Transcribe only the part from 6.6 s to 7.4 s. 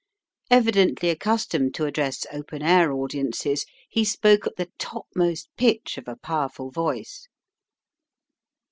voice.